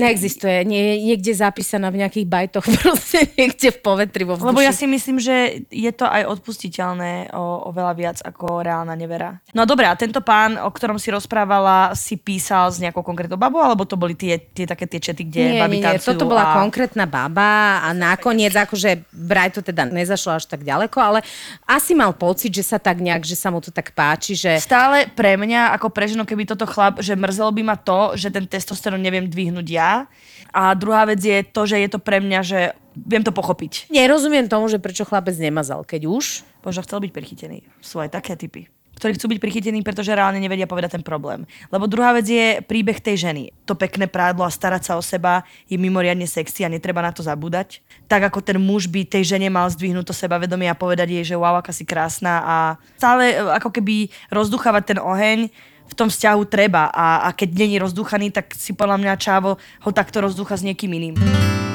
Neexistuje, 0.00 0.64
nie 0.64 0.80
je 0.80 0.94
niekde 1.12 1.32
zapísaná 1.36 1.92
v 1.92 2.00
nejakých 2.00 2.26
bajtoch, 2.32 2.64
proste 2.80 3.28
niekde 3.36 3.68
v 3.76 3.78
povetri 3.84 4.24
vo 4.24 4.40
vzduši. 4.40 4.48
Lebo 4.56 4.64
ja 4.64 4.72
si 4.72 4.88
myslím, 4.88 5.20
že 5.20 5.68
je 5.68 5.92
to 5.92 6.08
aj 6.08 6.32
odpustiteľné 6.32 7.36
o, 7.36 7.68
oveľa 7.68 7.92
viac 7.92 8.18
ako 8.24 8.64
reálna 8.64 8.96
nevera. 8.96 9.36
No 9.52 9.68
dobré, 9.68 9.84
a 9.84 9.92
tento 9.92 10.24
pán, 10.24 10.56
o 10.56 10.72
ktorom 10.72 10.96
si 10.96 11.12
rozprávala, 11.12 11.92
si 11.92 12.16
písal 12.16 12.72
s 12.72 12.80
nejakou 12.80 13.04
konkrétnou 13.04 13.36
babou, 13.36 13.60
alebo 13.60 13.84
to 13.84 14.00
boli 14.00 14.16
tie, 14.16 14.40
tie 14.40 14.64
také 14.64 14.88
tie 14.88 15.12
čety, 15.12 15.28
kde 15.28 15.40
nie, 15.44 15.60
baby 15.60 15.76
nie, 15.76 15.92
nie, 15.92 16.00
toto 16.00 16.24
bola 16.24 16.56
a... 16.56 16.64
konkrétna 16.64 17.04
baba 17.04 17.84
a 17.84 17.92
nakoniec 17.92 18.56
akože 18.56 19.12
braj 19.12 19.52
to 19.52 19.60
teda 19.60 19.84
nezašlo 19.84 20.40
až 20.40 20.48
tak 20.48 20.64
ďaleko, 20.64 20.96
ale 20.96 21.20
asi 21.68 21.92
mal 21.92 22.16
pocit, 22.16 22.48
že 22.48 22.64
sa 22.64 22.80
tak 22.80 22.96
nejak, 22.96 23.28
že 23.28 23.36
sa 23.36 23.52
mu 23.52 23.60
to 23.60 23.68
tak 23.68 23.92
páči, 23.92 24.32
že 24.32 24.56
Stále 24.56 25.12
pre 25.12 25.36
mňa, 25.36 25.81
ako 25.82 25.90
pre 25.90 26.06
ženu, 26.06 26.22
keby 26.22 26.46
toto 26.46 26.62
chlap, 26.62 27.02
že 27.02 27.18
mrzelo 27.18 27.50
by 27.50 27.62
ma 27.66 27.74
to, 27.74 28.14
že 28.14 28.30
ten 28.30 28.46
testosterón 28.46 29.02
neviem 29.02 29.26
dvihnúť 29.26 29.66
ja. 29.66 30.06
A 30.54 30.78
druhá 30.78 31.02
vec 31.10 31.18
je 31.18 31.42
to, 31.42 31.66
že 31.66 31.82
je 31.82 31.90
to 31.90 31.98
pre 31.98 32.22
mňa, 32.22 32.40
že 32.46 32.78
viem 32.94 33.26
to 33.26 33.34
pochopiť. 33.34 33.90
nerozumiem 33.90 34.46
tomu, 34.46 34.70
že 34.70 34.78
prečo 34.78 35.02
chlapec 35.02 35.34
nemazal, 35.42 35.82
keď 35.82 36.06
už. 36.06 36.46
Možno 36.62 36.86
chcel 36.86 37.02
byť 37.02 37.10
prichytený. 37.10 37.66
Sú 37.82 37.98
aj 37.98 38.14
také 38.14 38.38
typy 38.38 38.70
ktorí 39.02 39.18
chcú 39.18 39.34
byť 39.34 39.42
prichytení, 39.42 39.82
pretože 39.82 40.14
reálne 40.14 40.38
nevedia 40.38 40.70
povedať 40.70 40.94
ten 40.94 41.02
problém. 41.02 41.42
Lebo 41.74 41.90
druhá 41.90 42.14
vec 42.14 42.22
je 42.22 42.62
príbeh 42.62 43.02
tej 43.02 43.26
ženy. 43.26 43.50
To 43.66 43.74
pekné 43.74 44.06
prádlo 44.06 44.46
a 44.46 44.54
starať 44.54 44.82
sa 44.86 44.92
o 44.94 45.02
seba 45.02 45.42
je 45.66 45.74
mimoriadne 45.74 46.22
sexy 46.22 46.62
a 46.62 46.70
netreba 46.70 47.02
na 47.02 47.10
to 47.10 47.18
zabúdať. 47.18 47.82
Tak 48.06 48.30
ako 48.30 48.38
ten 48.46 48.62
muž 48.62 48.86
by 48.86 49.02
tej 49.02 49.34
žene 49.34 49.50
mal 49.50 49.66
zdvihnúť 49.66 50.06
to 50.06 50.14
sebavedomie 50.14 50.70
a 50.70 50.78
povedať 50.78 51.18
jej, 51.18 51.34
že 51.34 51.40
wow, 51.40 51.58
aká 51.58 51.74
si 51.74 51.82
krásna 51.82 52.46
a 52.46 52.56
stále 52.94 53.34
e, 53.34 53.36
ako 53.42 53.74
keby 53.74 54.06
rozduchávať 54.30 54.94
ten 54.94 54.98
oheň 55.02 55.50
v 55.92 55.98
tom 56.00 56.08
vzťahu 56.08 56.42
treba 56.48 56.88
a, 56.88 57.28
a 57.28 57.36
keď 57.36 57.52
není 57.52 57.76
rozdúchaný, 57.76 58.32
tak 58.32 58.56
si 58.56 58.72
podľa 58.72 58.96
mňa 58.96 59.20
čávo 59.20 59.60
ho 59.60 59.90
takto 59.92 60.24
rozdúcha 60.24 60.56
s 60.56 60.64
niekým 60.64 60.88
iným. 60.88 61.16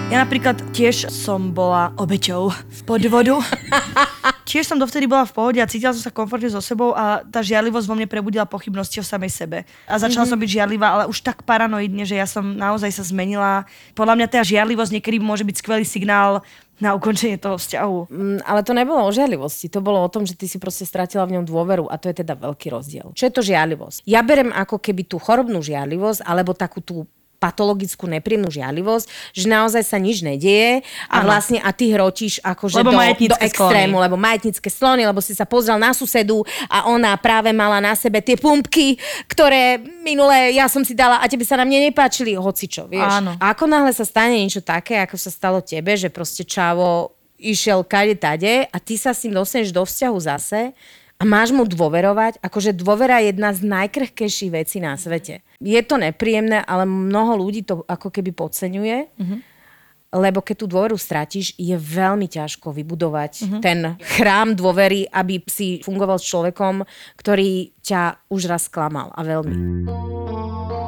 Ja 0.08 0.24
napríklad 0.24 0.56
tiež 0.72 1.12
som 1.12 1.52
bola 1.52 1.92
obeťou 2.00 2.50
podvodu. 2.88 3.44
tiež 4.50 4.64
som 4.64 4.80
dovtedy 4.80 5.04
bola 5.04 5.28
v 5.28 5.36
pohode 5.36 5.60
a 5.60 5.68
cítila 5.68 5.92
som 5.92 6.00
sa 6.00 6.16
komfortne 6.16 6.48
so 6.48 6.64
sebou 6.64 6.96
a 6.96 7.20
tá 7.28 7.44
žiarlivosť 7.44 7.84
vo 7.84 7.96
mne 8.00 8.08
prebudila 8.08 8.48
pochybnosti 8.48 9.04
o 9.04 9.06
samej 9.06 9.36
sebe. 9.36 9.68
A 9.84 10.00
začala 10.00 10.24
mm-hmm. 10.24 10.32
som 10.32 10.40
byť 10.40 10.50
žiarlivá, 10.50 10.88
ale 10.88 11.04
už 11.12 11.20
tak 11.20 11.44
paranoidne, 11.44 12.08
že 12.08 12.16
ja 12.16 12.24
som 12.24 12.56
naozaj 12.56 12.88
sa 12.96 13.04
zmenila. 13.04 13.68
Podľa 14.00 14.16
mňa 14.16 14.28
tá 14.32 14.40
žiarlivosť 14.48 14.96
niekedy 14.96 15.20
môže 15.20 15.44
byť 15.44 15.60
skvelý 15.60 15.84
signál 15.84 16.40
na 16.78 16.94
ukončenie 16.94 17.42
toho 17.42 17.58
vzťahu. 17.58 17.98
Mm, 18.10 18.40
ale 18.46 18.62
to 18.62 18.72
nebolo 18.78 19.02
o 19.02 19.12
žiarlivosti, 19.14 19.70
to 19.70 19.82
bolo 19.82 20.02
o 20.06 20.10
tom, 20.12 20.30
že 20.30 20.38
ty 20.38 20.46
si 20.46 20.62
proste 20.62 20.86
stratila 20.86 21.26
v 21.26 21.40
ňom 21.40 21.46
dôveru 21.50 21.90
a 21.90 21.98
to 21.98 22.10
je 22.10 22.22
teda 22.22 22.38
veľký 22.38 22.70
rozdiel. 22.70 23.18
Čo 23.18 23.24
je 23.28 23.34
to 23.34 23.42
žiarlivosť? 23.42 24.06
Ja 24.06 24.22
berem 24.22 24.54
ako 24.54 24.78
keby 24.78 25.10
tú 25.10 25.18
chorobnú 25.18 25.60
žiarlivosť 25.66 26.22
alebo 26.22 26.54
takú 26.54 26.80
tú 26.80 27.10
patologickú 27.38 28.10
nepríjemnú 28.10 28.50
žiarlivosť, 28.50 29.06
že 29.34 29.46
naozaj 29.46 29.84
sa 29.86 29.98
nič 30.01 30.25
nedieje 30.25 30.82
a 31.08 31.22
vlastne 31.22 31.62
a 31.62 31.70
ty 31.70 31.94
hrotíš 31.94 32.41
akože 32.41 32.82
Lebo 32.82 32.98
do, 32.98 33.01
do 33.01 33.38
extrému, 33.38 33.98
sklony. 33.98 34.06
lebo 34.10 34.15
majetnícke 34.17 34.70
sklony, 34.74 35.01
lebo 35.06 35.22
si 35.22 35.38
sa 35.38 35.46
pozrel 35.46 35.77
na 35.77 35.94
susedu 35.94 36.41
a 36.67 36.89
ona 36.89 37.13
práve 37.22 37.53
mala 37.53 37.77
na 37.77 37.94
sebe 37.94 38.20
tie 38.25 38.36
pumpky, 38.36 38.98
ktoré 39.29 39.77
minule 40.01 40.58
ja 40.58 40.65
som 40.65 40.82
si 40.82 40.98
dala 40.98 41.22
a 41.22 41.25
tebe 41.29 41.46
sa 41.46 41.62
na 41.62 41.65
mne 41.65 41.94
nepáčili, 41.94 42.34
hocičo, 42.34 42.89
vieš. 42.89 43.22
Áno. 43.22 43.38
A 43.38 43.53
ako 43.53 43.70
náhle 43.70 43.94
sa 43.94 44.03
stane 44.03 44.41
niečo 44.41 44.65
také, 44.65 44.98
ako 44.98 45.15
sa 45.15 45.29
stalo 45.29 45.62
tebe, 45.62 45.94
že 45.94 46.10
proste 46.10 46.41
čavo 46.41 47.13
išiel 47.38 47.86
kade 47.86 48.17
tade 48.17 48.65
a 48.65 48.77
ty 48.82 48.98
sa 48.98 49.13
s 49.13 49.24
ním 49.29 49.38
dostaneš 49.38 49.70
do 49.70 49.86
vzťahu 49.86 50.17
zase 50.17 50.74
a 51.17 51.24
máš 51.25 51.50
mu 51.53 51.65
dôverovať, 51.65 52.41
akože 52.41 52.77
dôvera 52.77 53.22
je 53.22 53.34
jedna 53.34 53.50
z 53.53 53.65
najkrhkejších 53.65 54.51
vecí 54.53 54.77
na 54.82 54.98
svete. 54.98 55.41
Je 55.58 55.82
to 55.82 55.98
nepríjemné, 55.98 56.62
ale 56.62 56.86
mnoho 56.86 57.42
ľudí 57.42 57.66
to 57.66 57.82
ako 57.90 58.14
keby 58.14 58.30
podceňuje, 58.30 58.98
mm-hmm. 59.10 59.40
lebo 60.22 60.46
keď 60.46 60.56
tú 60.62 60.66
dôveru 60.70 60.94
stratíš, 60.94 61.58
je 61.58 61.74
veľmi 61.74 62.30
ťažko 62.30 62.70
vybudovať 62.70 63.34
mm-hmm. 63.42 63.62
ten 63.66 63.98
chrám 64.18 64.54
dôvery, 64.54 65.10
aby 65.10 65.42
si 65.50 65.82
fungoval 65.82 66.22
s 66.22 66.30
človekom, 66.30 66.86
ktorý 67.18 67.74
ťa 67.82 68.30
už 68.30 68.42
raz 68.46 68.70
klamal 68.70 69.10
a 69.18 69.22
veľmi. 69.26 69.56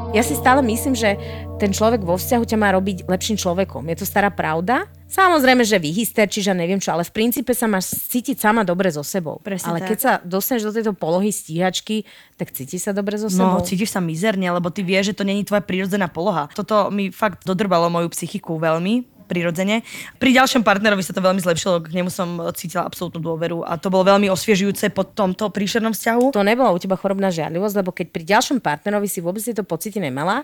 Ja 0.09 0.25
si 0.25 0.33
stále 0.33 0.65
myslím, 0.65 0.97
že 0.97 1.21
ten 1.61 1.69
človek 1.69 2.01
vo 2.01 2.17
vzťahu 2.17 2.41
ťa 2.41 2.57
má 2.57 2.73
robiť 2.73 3.05
lepším 3.05 3.37
človekom. 3.37 3.85
Je 3.93 4.01
to 4.01 4.09
stará 4.09 4.33
pravda? 4.33 4.89
Samozrejme, 5.05 5.61
že 5.61 5.77
vyhysterčíš 5.77 6.49
a 6.49 6.57
neviem 6.57 6.81
čo, 6.81 6.89
ale 6.89 7.05
v 7.05 7.13
princípe 7.13 7.53
sa 7.53 7.69
máš 7.69 7.93
cítiť 8.09 8.41
sama 8.41 8.65
dobre 8.65 8.89
so 8.89 9.05
sebou. 9.05 9.37
Presne 9.37 9.69
ale 9.69 9.79
tak. 9.85 9.93
keď 9.93 9.97
sa 10.01 10.11
dostaneš 10.25 10.65
do 10.65 10.73
tejto 10.73 10.93
polohy 10.97 11.29
stíhačky, 11.29 12.09
tak 12.41 12.49
cítiš 12.49 12.89
sa 12.89 12.91
dobre 12.91 13.21
so 13.21 13.29
No, 13.29 13.61
sebou. 13.61 13.61
cítiš 13.61 13.93
sa 13.93 14.01
mizerne, 14.01 14.49
lebo 14.49 14.73
ty 14.73 14.81
vieš, 14.81 15.13
že 15.13 15.21
to 15.21 15.27
není 15.29 15.45
tvoja 15.45 15.61
prírodzená 15.61 16.09
poloha. 16.09 16.49
Toto 16.57 16.89
mi 16.89 17.13
fakt 17.13 17.45
dodrbalo 17.45 17.93
moju 17.93 18.09
psychiku 18.09 18.57
veľmi 18.57 19.18
prirodzene. 19.29 19.85
Pri 20.17 20.33
ďalšom 20.33 20.65
partnerovi 20.65 21.05
sa 21.05 21.13
to 21.13 21.21
veľmi 21.21 21.37
zlepšilo, 21.37 21.85
k 21.85 21.93
nemu 21.93 22.09
som 22.09 22.41
cítila 22.57 22.89
absolútnu 22.89 23.21
dôveru 23.21 23.61
a 23.61 23.77
to 23.77 23.93
bolo 23.93 24.09
veľmi 24.09 24.25
osviežujúce 24.33 24.89
po 24.89 25.05
tomto 25.05 25.53
príšernom 25.53 25.93
vzťahu. 25.93 26.33
to 26.33 26.41
nebola 26.41 26.73
u 26.73 26.81
teba 26.81 26.97
chorobná 26.97 27.29
žiarlivosť, 27.29 27.75
lebo 27.77 27.93
keď 27.93 28.07
pri 28.09 28.23
ďalšom 28.25 28.57
partnerovi 28.57 29.05
si 29.05 29.21
vôbec 29.21 29.45
tieto 29.45 29.61
pocity 29.61 30.01
nemala, 30.01 30.41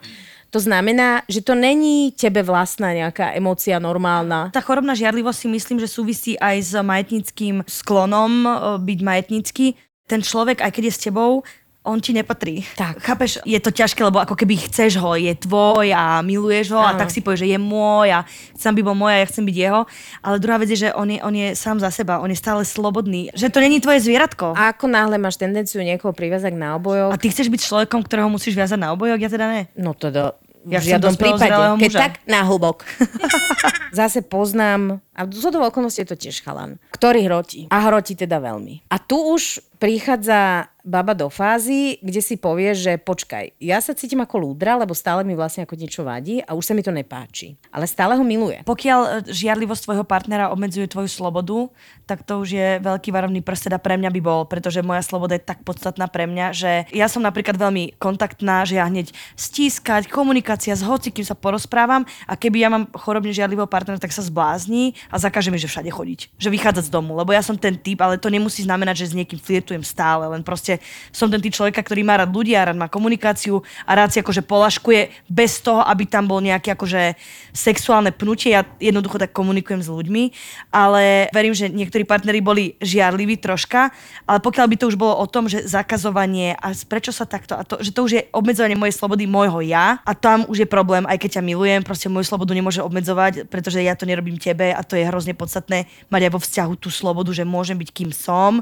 to 0.54 0.62
znamená, 0.62 1.26
že 1.26 1.42
to 1.42 1.58
není 1.58 2.14
tebe 2.14 2.46
vlastná 2.46 2.94
nejaká 2.94 3.34
emócia 3.34 3.82
normálna. 3.82 4.54
Tá 4.54 4.62
chorobná 4.62 4.94
žiarlivosť 4.94 5.40
si 5.44 5.48
myslím, 5.50 5.78
že 5.82 5.90
súvisí 5.90 6.32
aj 6.38 6.56
s 6.62 6.72
majetnickým 6.78 7.66
sklonom 7.66 8.32
e, 8.46 8.50
byť 8.80 9.00
majetnícky. 9.02 9.76
Ten 10.06 10.22
človek, 10.22 10.62
aj 10.62 10.72
keď 10.72 10.84
je 10.88 10.94
s 10.94 11.04
tebou, 11.10 11.42
on 11.86 12.02
ti 12.02 12.12
nepatrí. 12.12 12.66
Tak. 12.74 12.98
Chápeš, 13.00 13.40
je 13.46 13.56
to 13.58 13.70
ťažké, 13.70 14.02
lebo 14.02 14.18
ako 14.18 14.34
keby 14.34 14.58
chceš 14.66 14.98
ho, 14.98 15.14
je 15.14 15.32
tvoj 15.38 15.94
a 15.94 16.20
miluješ 16.20 16.74
ho 16.74 16.82
a 16.82 16.92
Áno. 16.92 17.00
tak 17.00 17.10
si 17.10 17.22
povieš, 17.22 17.46
že 17.46 17.52
je 17.54 17.60
môj 17.62 18.10
a 18.10 18.26
chcem 18.58 18.74
by 18.74 18.82
bol 18.82 18.98
môj 18.98 19.14
a 19.14 19.22
ja 19.22 19.30
chcem 19.30 19.46
byť 19.46 19.56
jeho. 19.56 19.82
Ale 20.20 20.36
druhá 20.42 20.58
vec 20.58 20.70
je, 20.70 20.84
že 20.84 20.90
on 20.92 21.06
je, 21.06 21.22
on 21.22 21.32
je 21.32 21.48
sám 21.54 21.78
za 21.78 21.94
seba, 21.94 22.20
on 22.20 22.28
je 22.28 22.36
stále 22.36 22.66
slobodný. 22.66 23.30
Že 23.32 23.54
to 23.54 23.60
není 23.62 23.78
tvoje 23.78 24.02
zvieratko. 24.02 24.58
A, 24.58 24.68
A 24.68 24.74
ako 24.74 24.90
náhle 24.90 25.16
máš 25.16 25.38
tendenciu 25.38 25.80
niekoho 25.80 26.12
priviazať 26.12 26.52
na 26.52 26.76
obojok, 26.76 27.14
a 27.14 27.22
ty 27.22 27.30
chceš 27.30 27.48
byť 27.48 27.62
človekom, 27.62 28.02
ktorého 28.02 28.28
musíš 28.28 28.58
viazať 28.58 28.82
na 28.82 28.92
obojok, 28.92 29.22
ja 29.22 29.30
teda 29.30 29.46
ne. 29.46 29.62
No 29.78 29.94
to 29.94 30.10
do, 30.10 30.34
Ja 30.66 30.82
v 30.82 30.98
žiadnom 30.98 31.14
prípade. 31.14 31.54
Keď 31.78 31.92
muža. 31.94 32.00
tak 32.02 32.14
na 32.26 32.42
hlbok. 32.42 32.82
Zase 33.96 34.20
poznám, 34.22 35.00
a 35.16 35.24
z 35.24 35.44
hodou 35.46 35.64
okolností 35.64 36.04
je 36.04 36.10
to 36.10 36.18
tiež 36.20 36.44
chalan, 36.44 36.76
ktorý 36.92 37.24
hrotí. 37.30 37.70
A 37.72 37.80
hrotí 37.86 38.18
teda 38.18 38.42
veľmi. 38.42 38.84
A 38.92 38.98
tu 38.98 39.16
už 39.16 39.62
prichádza 39.78 40.72
baba 40.86 41.18
do 41.18 41.26
fázy, 41.34 41.98
kde 42.06 42.22
si 42.22 42.38
povie, 42.38 42.78
že 42.78 43.02
počkaj, 43.02 43.58
ja 43.58 43.82
sa 43.82 43.98
cítim 43.98 44.22
ako 44.22 44.38
lúdra, 44.38 44.78
lebo 44.78 44.94
stále 44.94 45.26
mi 45.26 45.34
vlastne 45.34 45.66
ako 45.66 45.74
niečo 45.74 46.06
vadí 46.06 46.46
a 46.46 46.54
už 46.54 46.62
sa 46.62 46.74
mi 46.78 46.86
to 46.86 46.94
nepáči. 46.94 47.58
Ale 47.74 47.90
stále 47.90 48.14
ho 48.14 48.22
miluje. 48.22 48.62
Pokiaľ 48.70 49.00
e, 49.02 49.10
žiarlivosť 49.34 49.90
tvojho 49.90 50.06
partnera 50.06 50.54
obmedzuje 50.54 50.86
tvoju 50.86 51.10
slobodu, 51.10 51.74
tak 52.06 52.22
to 52.22 52.38
už 52.38 52.50
je 52.54 52.70
veľký 52.86 53.10
varovný 53.10 53.42
prst, 53.42 53.74
teda 53.74 53.82
pre 53.82 53.98
mňa 53.98 54.14
by 54.14 54.22
bol, 54.22 54.46
pretože 54.46 54.86
moja 54.86 55.02
sloboda 55.02 55.34
je 55.34 55.42
tak 55.42 55.66
podstatná 55.66 56.06
pre 56.06 56.30
mňa, 56.30 56.46
že 56.54 56.72
ja 56.94 57.10
som 57.10 57.26
napríklad 57.26 57.58
veľmi 57.58 57.98
kontaktná, 57.98 58.62
že 58.70 58.78
ja 58.78 58.86
hneď 58.86 59.10
stískať, 59.34 60.06
komunikácia 60.06 60.78
s 60.78 60.86
hocikým 60.86 61.26
sa 61.26 61.34
porozprávam 61.34 62.06
a 62.30 62.38
keby 62.38 62.62
ja 62.62 62.70
mám 62.70 62.94
chorobne 62.94 63.34
žiarlivého 63.34 63.66
partnera, 63.66 63.98
tak 63.98 64.14
sa 64.14 64.22
zblázni 64.22 64.94
a 65.10 65.18
zakáže 65.18 65.50
mi, 65.50 65.58
že 65.58 65.66
všade 65.66 65.90
chodiť, 65.90 66.38
že 66.38 66.54
vychádzať 66.54 66.86
z 66.86 66.94
domu, 66.94 67.18
lebo 67.18 67.34
ja 67.34 67.42
som 67.42 67.58
ten 67.58 67.74
typ, 67.74 67.98
ale 68.06 68.22
to 68.22 68.30
nemusí 68.30 68.62
znamenať, 68.62 69.02
že 69.02 69.10
s 69.10 69.18
niekým 69.18 69.42
flirtujem 69.66 69.82
stále, 69.82 70.30
len 70.30 70.46
proste 70.46 70.78
som 71.10 71.26
ten 71.26 71.42
typ 71.42 71.58
človeka, 71.58 71.82
ktorý 71.82 72.06
má 72.06 72.22
rád 72.22 72.30
ľudí 72.30 72.54
a 72.54 72.70
rád 72.70 72.78
má 72.78 72.86
komunikáciu 72.86 73.66
a 73.90 73.98
rád 73.98 74.14
si 74.14 74.22
akože 74.22 74.46
polaškuje 74.46 75.26
bez 75.26 75.58
toho, 75.66 75.82
aby 75.82 76.06
tam 76.06 76.30
bol 76.30 76.38
nejaké 76.38 76.78
akože 76.78 77.18
sexuálne 77.50 78.14
pnutie. 78.14 78.54
Ja 78.54 78.62
jednoducho 78.78 79.18
tak 79.18 79.34
komunikujem 79.34 79.82
s 79.82 79.90
ľuďmi, 79.90 80.24
ale 80.70 81.34
verím, 81.34 81.58
že 81.58 81.74
niektorí 81.74 82.06
partneri 82.06 82.46
boli 82.46 82.78
žiarliví 82.78 83.42
troška, 83.42 83.90
ale 84.30 84.38
pokiaľ 84.38 84.66
by 84.70 84.76
to 84.78 84.86
už 84.94 85.02
bolo 85.02 85.18
o 85.18 85.26
tom, 85.26 85.50
že 85.50 85.66
zakazovanie 85.66 86.54
a 86.62 86.78
prečo 86.86 87.10
sa 87.10 87.26
takto, 87.26 87.58
a 87.58 87.66
to, 87.66 87.82
že 87.82 87.90
to 87.90 88.06
už 88.06 88.12
je 88.14 88.22
obmedzovanie 88.30 88.78
mojej 88.78 88.94
slobody 88.94 89.26
môjho 89.26 89.66
ja 89.66 89.98
a 90.06 90.14
tam 90.14 90.46
už 90.46 90.62
je 90.62 90.70
problém, 90.70 91.10
aj 91.10 91.18
keď 91.18 91.42
ťa 91.42 91.48
milujem, 91.50 91.82
proste 91.82 92.06
moju 92.06 92.30
slobodu 92.30 92.54
nemôže 92.54 92.86
obmedzovať, 92.86 93.50
pretože 93.50 93.82
ja 93.82 93.98
to 93.98 94.06
nerobím 94.06 94.38
tebe 94.38 94.70
a 94.70 94.86
to 94.86 94.94
je 94.94 95.10
hrozne 95.10 95.34
podstatné 95.34 95.90
mať 96.14 96.22
aj 96.30 96.32
vo 96.38 96.44
vzťahu 96.44 96.74
tú 96.78 96.94
slobodu, 96.94 97.34
že 97.34 97.48
môžem 97.48 97.80
byť 97.80 97.90
kým 97.96 98.12
som, 98.12 98.62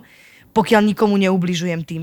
pokiaľ 0.54 0.82
nikomu 0.86 1.18
neubližujem 1.18 1.82
tým. 1.82 2.02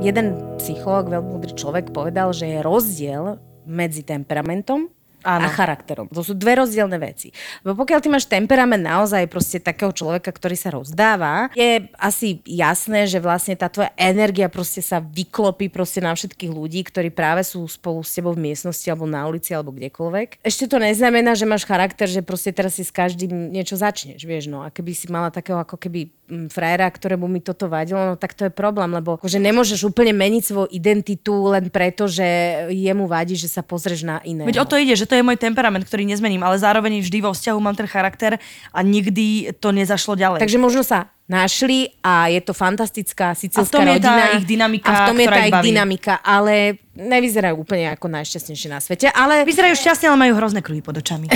Jeden 0.00 0.26
psychológ, 0.56 1.12
veľmi 1.12 1.28
múdry 1.36 1.52
človek, 1.52 1.92
povedal, 1.92 2.32
že 2.32 2.48
je 2.48 2.58
rozdiel 2.64 3.36
medzi 3.68 4.00
temperamentom 4.00 4.88
Áno. 5.20 5.46
a 5.46 5.52
charakterom. 5.52 6.08
To 6.08 6.24
sú 6.24 6.32
dve 6.32 6.56
rozdielne 6.60 6.96
veci. 6.96 7.28
Lebo 7.60 7.84
pokiaľ 7.84 7.98
ty 8.00 8.08
máš 8.08 8.24
temperament 8.24 8.80
naozaj 8.80 9.28
proste 9.28 9.60
takého 9.60 9.92
človeka, 9.92 10.32
ktorý 10.32 10.56
sa 10.56 10.72
rozdáva, 10.72 11.52
je 11.52 11.88
asi 12.00 12.40
jasné, 12.48 13.04
že 13.04 13.20
vlastne 13.20 13.52
tá 13.56 13.68
tvoja 13.68 13.92
energia 14.00 14.48
proste 14.48 14.80
sa 14.80 14.98
vyklopí 15.00 15.68
proste 15.68 16.00
na 16.00 16.16
všetkých 16.16 16.52
ľudí, 16.52 16.80
ktorí 16.88 17.12
práve 17.12 17.44
sú 17.44 17.68
spolu 17.68 18.00
s 18.00 18.16
tebou 18.16 18.32
v 18.32 18.48
miestnosti 18.48 18.86
alebo 18.88 19.04
na 19.04 19.28
ulici 19.28 19.52
alebo 19.52 19.76
kdekoľvek. 19.76 20.40
Ešte 20.40 20.64
to 20.72 20.80
neznamená, 20.80 21.36
že 21.36 21.44
máš 21.44 21.68
charakter, 21.68 22.08
že 22.08 22.24
proste 22.24 22.56
teraz 22.56 22.80
si 22.80 22.84
s 22.86 22.92
každým 22.94 23.52
niečo 23.52 23.76
začneš, 23.76 24.24
vieš, 24.24 24.48
no. 24.48 24.64
A 24.64 24.72
keby 24.72 24.96
si 24.96 25.06
mala 25.12 25.28
takého 25.28 25.60
ako 25.60 25.76
keby 25.76 26.08
mm, 26.08 26.48
frajera, 26.48 26.88
ktorému 26.88 27.28
mi 27.28 27.44
toto 27.44 27.68
vadilo, 27.68 28.00
no 28.00 28.14
tak 28.16 28.32
to 28.32 28.48
je 28.48 28.52
problém, 28.52 28.88
lebo 28.88 29.20
že 29.20 29.36
nemôžeš 29.36 29.84
úplne 29.84 30.16
meniť 30.16 30.42
svoju 30.42 30.68
identitu 30.72 31.34
len 31.52 31.68
preto, 31.68 32.08
že 32.08 32.24
jemu 32.72 33.04
vadí, 33.10 33.36
že 33.36 33.50
sa 33.50 33.60
pozrieš 33.60 34.06
na 34.06 34.22
iného. 34.24 34.48
Veď 34.48 34.62
o 34.62 34.66
to 34.68 34.80
ide, 34.80 34.94
že 34.94 35.09
to 35.10 35.18
je 35.18 35.26
môj 35.26 35.34
temperament, 35.34 35.82
ktorý 35.82 36.06
nezmením, 36.06 36.40
ale 36.40 36.54
zároveň 36.54 37.02
vždy 37.02 37.18
vo 37.18 37.34
vzťahu 37.34 37.58
mám 37.58 37.74
ten 37.74 37.90
charakter 37.90 38.38
a 38.70 38.78
nikdy 38.80 39.50
to 39.58 39.74
nezašlo 39.74 40.14
ďalej. 40.14 40.38
Takže 40.38 40.56
možno 40.56 40.86
sa 40.86 41.10
našli 41.26 41.94
a 42.02 42.26
je 42.26 42.42
to 42.42 42.50
fantastická 42.50 43.34
sicilská 43.34 43.62
A 43.62 43.66
v 43.66 43.70
tom 43.70 43.86
je 43.86 43.98
tá 43.98 44.10
rodina. 44.14 44.34
ich 44.34 44.46
dynamika, 44.46 44.90
A 44.90 44.94
v 44.94 45.02
tom 45.10 45.18
je 45.18 45.26
tá 45.26 45.38
ich 45.42 45.54
baví. 45.54 45.66
dynamika, 45.66 46.14
ale 46.18 46.54
nevyzerajú 46.90 47.54
úplne 47.54 47.94
ako 47.94 48.06
najšťastnejšie 48.10 48.68
na 48.68 48.82
svete. 48.82 49.06
Ale 49.10 49.46
Vyzerajú 49.46 49.78
šťastne, 49.78 50.10
ale 50.10 50.18
majú 50.18 50.32
hrozné 50.34 50.58
kruhy 50.58 50.82
pod 50.82 50.98
očami. 50.98 51.30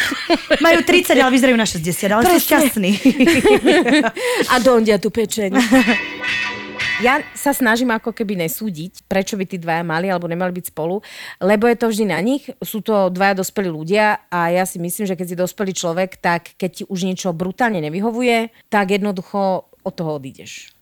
majú 0.66 0.80
30, 0.84 1.16
ale 1.16 1.32
vyzerajú 1.32 1.56
na 1.56 1.64
60, 1.64 1.88
ale 2.08 2.22
sú 2.22 2.28
Presne. 2.28 2.44
šťastní. 2.44 2.90
a 4.52 4.60
dondia 4.60 5.00
tu 5.00 5.08
pečeň. 5.08 5.50
Ja 7.00 7.24
sa 7.32 7.56
snažím 7.56 7.96
ako 7.96 8.12
keby 8.12 8.44
nesúdiť, 8.44 9.08
prečo 9.08 9.40
by 9.40 9.48
tí 9.48 9.56
dvaja 9.56 9.80
mali 9.80 10.12
alebo 10.12 10.28
nemali 10.28 10.52
byť 10.60 10.68
spolu, 10.68 11.00
lebo 11.40 11.64
je 11.64 11.76
to 11.80 11.88
vždy 11.88 12.12
na 12.12 12.20
nich. 12.20 12.44
Sú 12.60 12.84
to 12.84 13.08
dvaja 13.08 13.40
dospelí 13.40 13.72
ľudia 13.72 14.28
a 14.28 14.52
ja 14.52 14.68
si 14.68 14.76
myslím, 14.76 15.08
že 15.08 15.16
keď 15.16 15.26
si 15.32 15.40
dospelý 15.40 15.72
človek, 15.72 16.20
tak 16.20 16.60
keď 16.60 16.70
ti 16.70 16.84
už 16.84 17.08
niečo 17.08 17.32
brutálne 17.32 17.80
nevyhovuje, 17.80 18.52
tak 18.68 18.92
jednoducho 18.92 19.72
od 19.80 19.92
toho 19.96 20.20
odídeš. 20.20 20.76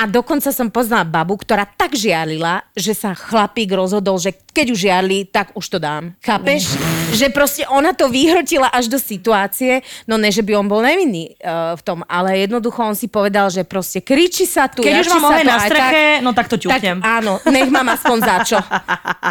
A 0.00 0.08
dokonca 0.08 0.48
som 0.56 0.72
poznala 0.72 1.04
babu, 1.04 1.36
ktorá 1.36 1.68
tak 1.68 1.92
žiarlila, 1.92 2.64
že 2.72 2.96
sa 2.96 3.12
chlapík 3.12 3.68
rozhodol, 3.68 4.16
že 4.16 4.32
keď 4.32 4.66
už 4.72 4.78
žiarli, 4.88 5.28
tak 5.28 5.52
už 5.52 5.76
to 5.76 5.76
dám. 5.76 6.16
Chápeš? 6.24 6.72
Že 7.12 7.28
proste 7.28 7.62
ona 7.68 7.92
to 7.92 8.08
vyhrotila 8.08 8.72
až 8.72 8.88
do 8.88 8.96
situácie, 8.96 9.84
no 10.08 10.16
ne, 10.16 10.32
že 10.32 10.40
by 10.40 10.56
on 10.56 10.64
bol 10.64 10.80
nevinný 10.80 11.36
uh, 11.44 11.76
v 11.76 11.82
tom, 11.84 12.00
ale 12.08 12.40
jednoducho 12.40 12.80
on 12.80 12.96
si 12.96 13.12
povedal, 13.12 13.52
že 13.52 13.60
proste 13.68 14.00
kričí 14.00 14.48
sa 14.48 14.72
tu. 14.72 14.80
Keď 14.80 15.04
už 15.04 15.08
mám 15.20 15.36
oheň 15.36 15.44
na 15.44 15.58
streche, 15.60 16.04
no 16.24 16.32
tak 16.32 16.48
to 16.48 16.56
tak 16.56 16.80
ťuknem. 16.80 17.04
áno, 17.04 17.36
nech 17.52 17.68
mám 17.68 17.92
aspoň 17.92 18.18
za 18.24 18.36
čo. 18.48 18.58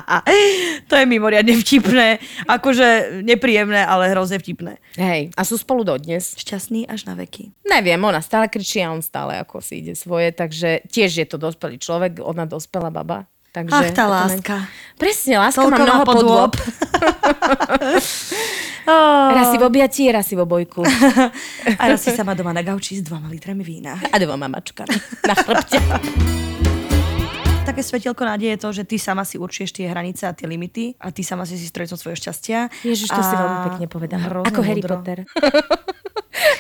to 0.90 0.94
je 0.94 1.06
mimoriadne 1.10 1.58
vtipné. 1.58 2.22
Akože 2.46 3.20
nepríjemné, 3.26 3.82
ale 3.82 4.14
hrozne 4.14 4.38
vtipné. 4.38 4.78
Hej, 4.94 5.34
a 5.34 5.42
sú 5.42 5.58
spolu 5.58 5.82
dodnes. 5.82 6.38
Šťastný 6.38 6.86
až 6.86 7.10
na 7.10 7.18
veky. 7.18 7.50
Neviem, 7.66 7.98
ona 8.02 8.22
stále 8.22 8.46
kričí 8.46 8.86
a 8.86 8.94
on 8.94 9.02
stále 9.02 9.42
ako 9.42 9.62
si 9.62 9.82
ide 9.82 9.98
svoje, 10.20 10.36
takže 10.36 10.70
tiež 10.92 11.12
je 11.24 11.26
to 11.32 11.40
dospelý 11.40 11.80
človek, 11.80 12.20
ona 12.20 12.44
dospelá 12.44 12.92
baba. 12.92 13.24
Takže 13.56 13.72
Ach, 13.72 13.90
tá 13.96 14.04
to 14.04 14.06
ne- 14.06 14.14
láska. 14.14 14.56
Presne, 15.00 15.34
láska 15.40 15.64
Toľko 15.64 15.80
má 15.80 15.86
mnoho 15.88 16.04
podôb. 16.06 16.52
podôb. 16.52 16.54
Oh. 18.90 19.30
Raz 19.34 19.54
si 19.54 19.58
v 19.58 19.66
objatí, 19.66 20.04
raz 20.10 20.26
si 20.26 20.34
v 20.38 20.44
obojku. 20.46 20.82
A 21.82 21.84
raz 21.90 22.02
si 22.02 22.10
sama 22.14 22.34
doma 22.34 22.54
na 22.54 22.62
gauči 22.66 22.98
s 22.98 23.06
dvoma 23.06 23.30
litrami 23.30 23.62
vína. 23.62 23.98
A 23.98 24.18
doma 24.18 24.38
mamačka 24.38 24.86
na 25.26 25.34
chrbte. 25.34 25.78
Také 27.70 27.86
svetielko 27.86 28.26
nádeje 28.26 28.58
je 28.58 28.60
to, 28.66 28.70
že 28.74 28.84
ty 28.90 28.98
sama 28.98 29.22
si 29.22 29.38
určuješ 29.38 29.78
tie 29.78 29.86
hranice 29.86 30.26
a 30.26 30.34
tie 30.34 30.50
limity 30.50 30.98
a 30.98 31.14
ty 31.14 31.22
sama 31.22 31.46
si 31.46 31.54
si 31.54 31.70
strojcom 31.70 32.02
svojho 32.02 32.18
šťastia. 32.18 32.66
Ježiš, 32.82 33.14
to 33.14 33.22
a 33.22 33.26
si 33.26 33.34
veľmi 33.38 33.60
pekne 33.70 33.86
povedala. 33.86 34.26
Ako 34.42 34.62
Harry 34.66 34.82
múdro. 34.82 34.98
Potter. 34.98 35.20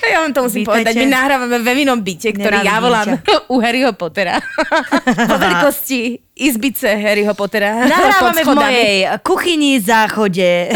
Ja 0.05 0.17
vám 0.21 0.31
to 0.31 0.39
musím 0.43 0.61
Vítajte. 0.61 0.73
povedať. 0.73 0.93
My 0.95 1.07
nahrávame 1.07 1.57
ve 1.59 1.73
inom 1.77 1.99
byte, 1.99 2.29
ktorý 2.31 2.57
ja 2.57 2.77
Nenávidím 2.77 2.83
volám 2.83 3.07
ťa. 3.07 3.35
u 3.53 3.55
Harryho 3.57 3.91
Pottera. 3.93 4.35
po 5.31 5.35
veľkosti 5.35 5.99
izbice 6.35 6.87
Harryho 6.89 7.35
Pottera. 7.35 7.85
Nahrávame 7.85 8.41
v 8.41 8.49
mojej 8.49 8.93
kuchyni, 9.21 9.77
záchode, 9.77 10.71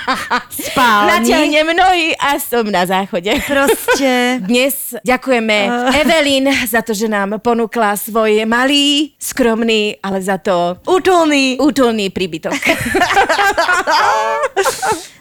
spálni. 0.68 1.24
Natiahnem 1.24 1.72
nohy 1.72 2.12
a 2.14 2.36
som 2.36 2.64
na 2.64 2.84
záchode. 2.84 3.32
Proste. 3.42 4.40
Dnes 4.40 4.92
ďakujeme 5.02 5.56
Evelyn 5.96 6.46
za 6.64 6.80
to, 6.80 6.92
že 6.92 7.08
nám 7.08 7.40
ponúkla 7.40 7.96
svoj 7.96 8.44
malý, 8.44 9.16
skromný, 9.16 9.96
ale 10.00 10.20
za 10.20 10.36
to 10.36 10.78
Útulný. 10.84 11.56
útulný 11.58 12.08
príbytok. 12.08 12.54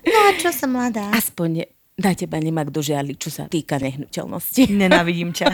No 0.05 0.17
a 0.21 0.29
čo 0.37 0.53
som 0.53 0.69
mladá? 0.69 1.09
Aspoň 1.11 1.74
na 1.95 2.11
teba 2.11 2.43
nemá 2.43 2.67
kto 2.67 2.83
žiali, 2.83 3.15
čo 3.15 3.31
sa 3.31 3.47
týka 3.47 3.79
nehnuteľnosti. 3.79 4.67
Nenávidím 4.83 5.31
ťa. 5.31 5.47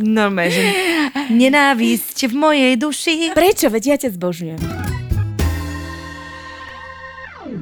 Normálne, 0.00 0.48
že 0.48 0.64
nenávisť 1.28 2.32
v 2.32 2.34
mojej 2.34 2.72
duši. 2.80 3.36
Prečo? 3.36 3.68
Veď 3.68 3.82
ja 3.84 3.96
ťa 4.00 4.10
zbožňujem. 4.16 4.62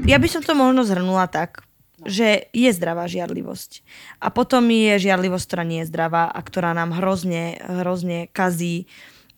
Ja 0.06 0.22
by 0.22 0.28
som 0.30 0.42
to 0.46 0.54
možno 0.54 0.86
zhrnula 0.86 1.26
tak, 1.26 1.66
že 2.06 2.46
je 2.54 2.70
zdravá 2.70 3.10
žiarlivosť. 3.10 3.82
A 4.22 4.30
potom 4.30 4.70
je 4.70 4.96
žiarlivosť, 5.02 5.44
ktorá 5.50 5.64
nie 5.66 5.82
je 5.82 5.90
zdravá 5.90 6.30
a 6.30 6.40
ktorá 6.40 6.70
nám 6.72 6.94
hrozne, 6.94 7.58
hrozne 7.66 8.30
kazí 8.30 8.86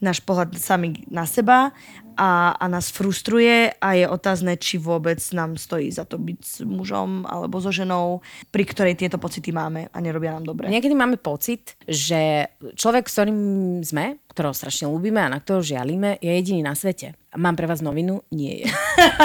náš 0.02 0.18
pohľad 0.20 0.58
sami 0.58 1.06
na 1.06 1.22
seba 1.24 1.70
a, 2.18 2.52
a 2.58 2.64
nás 2.68 2.92
frustruje 2.92 3.72
a 3.78 3.88
je 3.96 4.04
otázne, 4.04 4.58
či 4.58 4.76
vôbec 4.76 5.22
nám 5.32 5.56
stojí 5.56 5.88
za 5.88 6.04
to 6.04 6.20
byť 6.20 6.38
s 6.42 6.54
mužom 6.66 7.24
alebo 7.24 7.62
so 7.62 7.72
ženou, 7.72 8.20
pri 8.52 8.68
ktorej 8.68 8.98
tieto 8.98 9.16
pocity 9.16 9.54
máme 9.54 9.88
a 9.88 9.96
nerobia 10.02 10.36
nám 10.36 10.44
dobre. 10.44 10.68
Niekedy 10.68 10.92
máme 10.92 11.16
pocit, 11.16 11.78
že 11.86 12.52
človek, 12.76 13.08
s 13.08 13.14
ktorým 13.16 13.40
sme, 13.86 14.20
ktorého 14.34 14.52
strašne 14.52 14.90
ľúbime 14.90 15.22
a 15.22 15.32
na 15.32 15.40
ktorého 15.40 15.64
žialíme, 15.64 16.20
je 16.20 16.30
jediný 16.32 16.60
na 16.66 16.76
svete. 16.76 17.16
Mám 17.32 17.56
pre 17.56 17.64
vás 17.64 17.80
novinu? 17.80 18.20
Nie 18.28 18.64
je. 18.64 18.66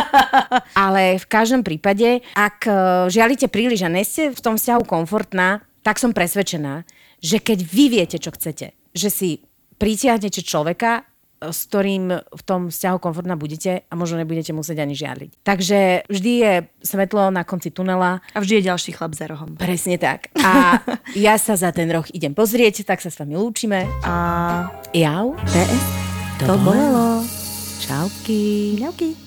Ale 0.88 1.20
v 1.20 1.28
každom 1.28 1.64
prípade, 1.64 2.24
ak 2.40 2.58
e, 2.64 2.72
žialite 3.12 3.52
príliš 3.52 3.84
a 3.84 3.92
neste 3.92 4.32
v 4.32 4.40
tom 4.40 4.56
vzťahu 4.56 4.84
komfortná, 4.88 5.64
tak 5.84 6.00
som 6.00 6.16
presvedčená, 6.16 6.88
že 7.20 7.40
keď 7.40 7.60
vy 7.64 7.86
viete, 7.92 8.18
čo 8.20 8.32
chcete, 8.32 8.76
že 8.96 9.10
si 9.12 9.30
pritiahnete 9.78 10.42
človeka, 10.44 11.06
e, 11.42 11.54
s 11.54 11.70
ktorým 11.70 12.12
v 12.14 12.42
tom 12.44 12.70
vzťahu 12.70 12.98
komfortná 12.98 13.38
budete 13.38 13.86
a 13.88 13.94
možno 13.94 14.20
nebudete 14.22 14.52
musieť 14.52 14.84
ani 14.84 14.98
žialiť. 14.98 15.32
Takže 15.46 16.10
vždy 16.10 16.32
je 16.42 16.54
svetlo 16.82 17.30
na 17.30 17.46
konci 17.46 17.70
tunela 17.72 18.20
A 18.34 18.42
vždy 18.42 18.62
je 18.62 18.68
ďalší 18.74 18.92
chlap 18.98 19.14
za 19.14 19.30
rohom. 19.30 19.56
Presne 19.56 20.02
tak. 20.02 20.34
A 20.42 20.82
ja 21.16 21.38
sa 21.38 21.54
za 21.56 21.70
ten 21.72 21.88
roh 21.90 22.06
idem 22.12 22.34
pozrieť, 22.34 22.84
tak 22.84 23.00
sa 23.00 23.14
s 23.14 23.18
vami 23.22 23.38
lúčime. 23.38 23.86
A 24.04 24.14
Jau, 24.92 25.38
PS, 25.46 25.84
to, 26.42 26.44
To 26.50 26.54
bolelo. 26.62 27.22
Čauky. 27.78 28.76
Mňauky. 28.82 29.27